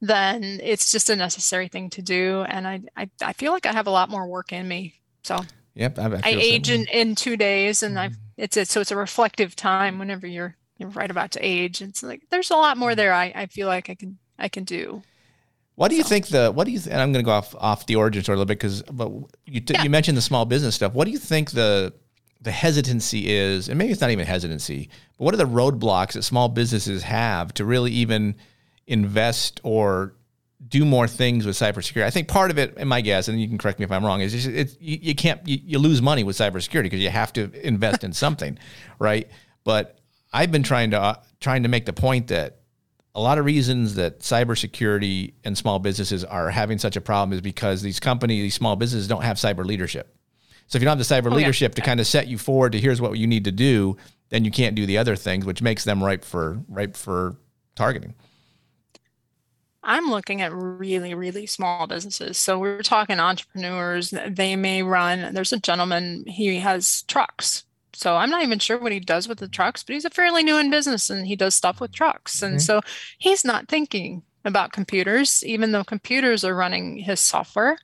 [0.00, 2.44] then it's just a necessary thing to do.
[2.48, 4.94] And I, I i feel like i have a lot more work in me.
[5.24, 5.42] So
[5.74, 5.98] Yep.
[5.98, 8.00] I, I, i age in, in two days and Mhm.
[8.00, 11.80] i've it's a, so it's a reflective time whenever you're you're right about to age.
[11.82, 14.64] It's like there's a lot more there i, I feel like i can i can
[14.64, 15.04] do
[15.74, 17.32] What do you So- think the what do you th- and I'm going to go
[17.32, 19.10] off off the origin story a little bit because but
[19.46, 19.82] you t- Yeah.
[19.84, 20.92] you mentioned the small business stuff.
[20.94, 21.92] What do you think the
[22.40, 26.22] the hesitancy is, and maybe it's not even hesitancy, but what are the roadblocks that
[26.24, 28.34] small businesses have to really even
[28.88, 30.14] invest or
[30.68, 32.04] do more things with cybersecurity?
[32.04, 34.04] I think part of it, in my guess, and you can correct me if I'm
[34.04, 37.10] wrong, is just, it's you, you can't you, you lose money with cybersecurity because you
[37.10, 38.58] have to invest in something,
[38.98, 39.28] right?
[39.64, 39.98] But
[40.32, 42.58] I've been trying to uh, trying to make the point that
[43.14, 47.40] a lot of reasons that cybersecurity and small businesses are having such a problem is
[47.42, 50.16] because these companies, these small businesses don't have cyber leadership.
[50.68, 51.36] So if you don't have the cyber Oh, yeah.
[51.36, 53.96] leadership to kind of set you forward to here's what you need to do,
[54.30, 57.36] then you can't do the other things, which makes them ripe for ripe for
[57.76, 58.14] targeting.
[59.84, 62.38] I'm looking at really, really small businesses.
[62.38, 64.14] So we're talking entrepreneurs.
[64.28, 67.64] They may run, there's a gentleman, he has trucks.
[67.94, 70.42] So I'm not even sure what he does with the trucks, but he's a fairly
[70.42, 72.42] new in business and he does stuff with trucks.
[72.42, 72.60] And Mhm.
[72.60, 72.80] so
[73.18, 77.78] he's not thinking about computers, even though computers are running his software.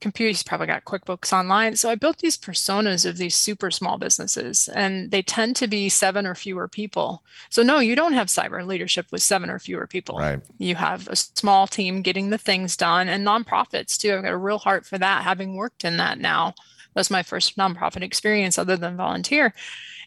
[0.00, 1.76] Computer, he's probably got QuickBooks online.
[1.76, 5.90] So I built these personas of these super small businesses, and they tend to be
[5.90, 7.22] seven or fewer people.
[7.50, 10.16] So no, you don't have cyber leadership with seven or fewer people.
[10.16, 10.40] Right.
[10.56, 14.14] You have a small team getting the things done and nonprofits too.
[14.14, 16.54] I've got a real heart for that, having worked in that now.
[16.94, 19.54] That's my first nonprofit experience other than volunteer.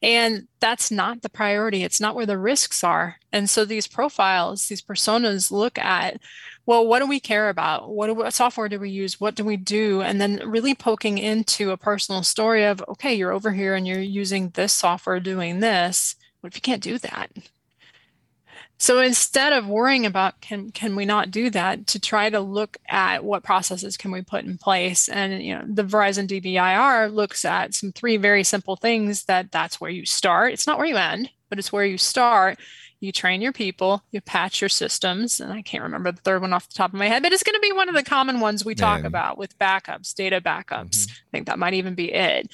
[0.01, 1.83] And that's not the priority.
[1.83, 3.17] It's not where the risks are.
[3.31, 6.19] And so these profiles, these personas look at,
[6.65, 7.89] well, what do we care about?
[7.89, 9.21] What, do, what software do we use?
[9.21, 10.01] What do we do?
[10.01, 13.99] And then really poking into a personal story of, okay, you're over here and you're
[13.99, 16.15] using this software doing this.
[16.41, 17.31] What if you can't do that?
[18.79, 22.77] So instead of worrying about can can we not do that, to try to look
[22.89, 27.45] at what processes can we put in place, and you know the Verizon DBIR looks
[27.45, 30.51] at some three very simple things that that's where you start.
[30.53, 32.59] It's not where you end, but it's where you start.
[32.99, 36.53] You train your people, you patch your systems, and I can't remember the third one
[36.53, 38.39] off the top of my head, but it's going to be one of the common
[38.39, 39.07] ones we talk Yeah.
[39.07, 41.05] about with backups, data backups.
[41.05, 41.11] Mm-hmm.
[41.11, 42.49] I think that might even be it.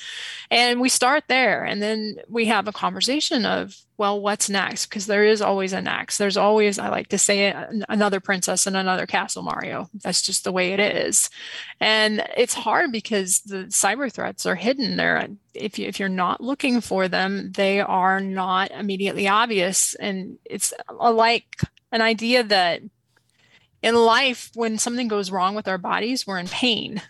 [0.49, 4.85] And we start there, and then we have a conversation of, well, what's next?
[4.85, 6.17] Because there is always a next.
[6.17, 7.55] There's always, I like to say, it,
[7.89, 9.89] another princess and another castle, Mario.
[9.93, 11.29] That's just the way it is.
[11.81, 15.27] And it's hard because the cyber threats are hidden there.
[15.53, 19.95] If, you, if you're not looking for them, they are not immediately obvious.
[19.95, 21.57] And it's like
[21.91, 22.81] an idea that
[23.81, 27.01] in life, when something goes wrong with our bodies, we're in pain.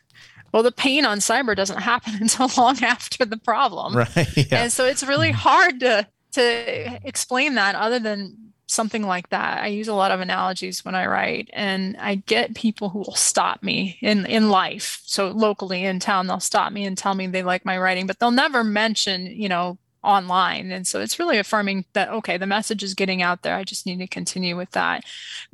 [0.52, 3.96] Well, the pain on cyber doesn't happen until long after the problem.
[3.96, 4.28] Right.
[4.36, 4.64] Yeah.
[4.64, 9.64] And so it's really hard to to explain that other than something like that.
[9.64, 13.16] I use a lot of analogies when I write and I get people who will
[13.16, 15.02] stop me in in life.
[15.06, 18.20] So locally in town they'll stop me and tell me they like my writing, but
[18.20, 20.72] they'll never mention, you know, online.
[20.72, 23.56] And so it's really affirming that okay, the message is getting out there.
[23.56, 25.04] I just need to continue with that.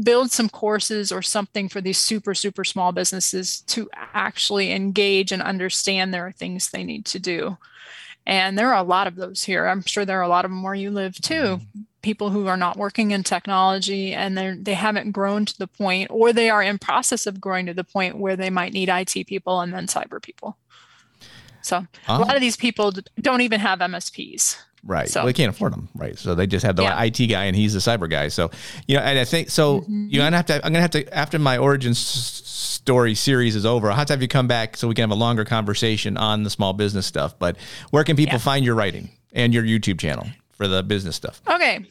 [0.04, 5.42] Build some courses or something for these super super small businesses to actually engage and
[5.42, 7.58] understand there are things they need to do.
[8.26, 9.68] And there are a lot of those here.
[9.68, 11.34] I'm sure there are a lot of them where you live too.
[11.60, 11.82] Mm-hmm.
[12.02, 16.10] People who are not working in technology and they they haven't grown to the point,
[16.12, 19.26] or they are in process of growing to the point where they might need IT
[19.28, 20.58] people and then cyber people.
[21.62, 22.36] So a Oh, lot ah.
[22.36, 24.58] of these people don't even have MSPs.
[24.86, 25.10] Right.
[25.10, 25.90] so- well, they can't afford them.
[25.96, 26.18] Right.
[26.18, 27.04] So they just have the Yeah.
[27.04, 28.28] IT guy and he's the cyber guy.
[28.30, 28.52] So,
[28.88, 30.08] you know, and I think, so Mm-hmm.
[30.10, 33.16] you're going to have to, I'm going to have to, after my origin s- story
[33.16, 35.20] series is over, I'll have to have you come back so we can have a
[35.20, 37.38] longer conversation on the small business stuff.
[37.40, 37.58] But
[37.90, 38.40] where can people Yeah.
[38.40, 41.42] find your writing and your YouTube channel for the business stuff?
[41.50, 41.86] Okay.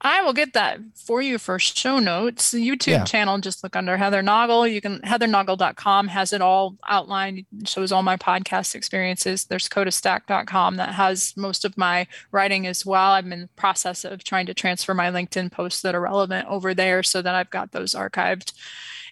[0.00, 2.52] I will get that for you for show notes.
[2.52, 3.04] The YouTube Yeah.
[3.04, 4.72] channel, just look under Heather Noggle.
[4.72, 9.46] You can heathernoggle.com has it all outlined, shows all my podcast experiences.
[9.46, 13.10] There's codistac.com that has most of my writing as well.
[13.12, 16.74] I'm in the process of trying to transfer my LinkedIn posts that are relevant over
[16.74, 18.52] there so that I've got those archived.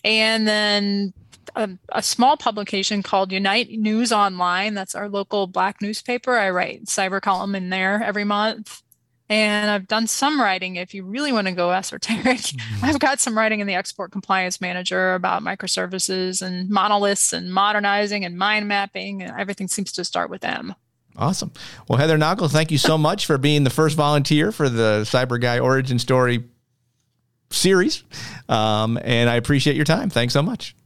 [0.04, 1.12] And then
[1.56, 4.74] a, a small publication called Unite News Online.
[4.74, 6.36] That's our local black newspaper.
[6.38, 8.82] I write cyber column in there every month.
[9.28, 10.76] And I've done some writing.
[10.76, 12.40] If you really want to go esoteric,
[12.82, 18.24] I've got some writing in the Export Compliance Manager about microservices and monoliths and modernizing
[18.24, 19.22] and mind mapping.
[19.22, 20.74] And everything seems to start with M.
[21.16, 21.50] Awesome.
[21.88, 25.40] Well, Heather Noggle, thank you so much for being the first volunteer for the CyBUr
[25.40, 26.44] Guy Origin Story
[27.50, 28.04] series.
[28.48, 30.10] Um, and I appreciate your time.
[30.10, 30.76] Thanks so much.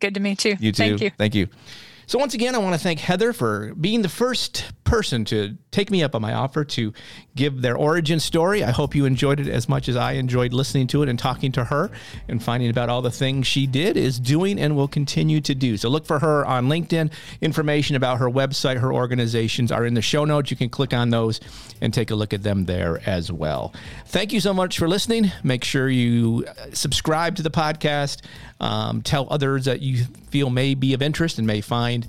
[0.00, 0.56] Good to meet you.
[0.58, 0.82] You too.
[0.82, 1.10] Thank you.
[1.18, 1.48] Thank you.
[2.06, 5.90] So once again, I want to thank Heather for being the first person to take
[5.90, 6.92] me up on my offer to
[7.34, 8.62] give their origin story.
[8.62, 11.50] I hope you enjoyed it as much as I enjoyed listening to it and talking
[11.52, 11.90] to her
[12.28, 15.78] and finding about all the things she did, is doing, and will continue to do.
[15.78, 17.10] So look for her on LinkedIn.
[17.40, 20.50] Information about her website, her organizations are in the show notes.
[20.50, 21.40] You can click on those
[21.80, 23.72] and take a look at them there as well.
[24.08, 25.32] Thank you so much for listening.
[25.42, 28.20] Make sure you uh, subscribe to the podcast.
[28.60, 32.06] Um, tell others that you feel may be of interest and may find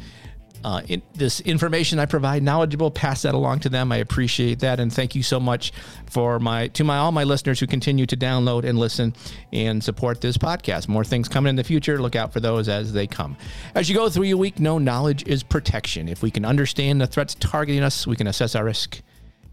[0.63, 2.91] uh, in, this information I provide knowledgeable.
[2.91, 3.91] Pass that along to them.
[3.91, 5.71] I appreciate that, and thank you so much
[6.05, 9.13] for my to my all my listeners who continue to download and listen
[9.51, 10.87] and support this podcast.
[10.87, 12.01] More things coming in the future.
[12.01, 13.37] Look out for those as they come.
[13.75, 16.07] As you go through your week, know knowledge is protection.
[16.07, 19.01] If we can understand the threats targeting us, we can assess our risk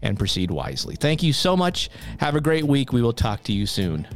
[0.01, 0.95] and proceed wisely.
[0.95, 1.89] Thank you so much.
[2.19, 2.91] Have a great week.
[2.91, 4.07] We will talk to you soon.